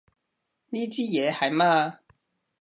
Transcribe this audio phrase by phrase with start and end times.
[0.71, 1.99] 呢支嘢係乜啊？